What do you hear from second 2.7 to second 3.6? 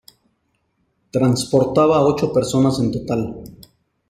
en total.